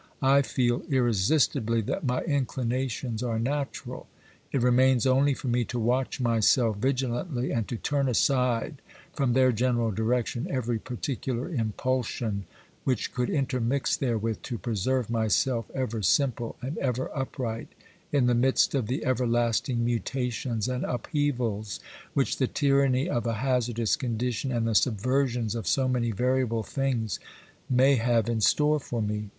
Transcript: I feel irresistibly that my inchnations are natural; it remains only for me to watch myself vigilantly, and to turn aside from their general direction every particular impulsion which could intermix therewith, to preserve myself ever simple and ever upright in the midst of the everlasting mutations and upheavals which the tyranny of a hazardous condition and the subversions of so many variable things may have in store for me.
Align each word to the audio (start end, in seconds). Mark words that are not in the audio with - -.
I 0.23 0.41
feel 0.41 0.81
irresistibly 0.89 1.81
that 1.81 2.03
my 2.03 2.23
inchnations 2.23 3.21
are 3.21 3.37
natural; 3.37 4.07
it 4.51 4.63
remains 4.63 5.05
only 5.05 5.35
for 5.35 5.47
me 5.47 5.63
to 5.65 5.77
watch 5.77 6.19
myself 6.19 6.77
vigilantly, 6.77 7.51
and 7.51 7.67
to 7.67 7.77
turn 7.77 8.09
aside 8.09 8.81
from 9.13 9.33
their 9.33 9.51
general 9.51 9.91
direction 9.91 10.47
every 10.49 10.79
particular 10.79 11.49
impulsion 11.53 12.45
which 12.83 13.13
could 13.13 13.29
intermix 13.29 13.95
therewith, 13.95 14.41
to 14.41 14.57
preserve 14.57 15.07
myself 15.11 15.69
ever 15.75 16.01
simple 16.01 16.55
and 16.63 16.79
ever 16.79 17.15
upright 17.15 17.67
in 18.11 18.25
the 18.25 18.33
midst 18.33 18.73
of 18.73 18.87
the 18.87 19.05
everlasting 19.05 19.85
mutations 19.85 20.67
and 20.67 20.83
upheavals 20.83 21.79
which 22.15 22.37
the 22.37 22.47
tyranny 22.47 23.07
of 23.07 23.27
a 23.27 23.35
hazardous 23.35 23.95
condition 23.95 24.51
and 24.51 24.67
the 24.67 24.73
subversions 24.73 25.53
of 25.53 25.67
so 25.67 25.87
many 25.87 26.09
variable 26.09 26.63
things 26.63 27.19
may 27.69 27.97
have 27.97 28.27
in 28.27 28.41
store 28.41 28.79
for 28.79 28.99
me. 29.03 29.29